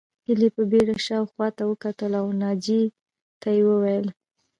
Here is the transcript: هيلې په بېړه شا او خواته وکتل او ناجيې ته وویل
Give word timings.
هيلې 0.25 0.49
په 0.55 0.63
بېړه 0.71 0.95
شا 1.05 1.15
او 1.21 1.25
خواته 1.31 1.63
وکتل 1.65 2.11
او 2.21 2.27
ناجيې 2.41 2.83
ته 3.41 3.49
وویل 3.67 4.07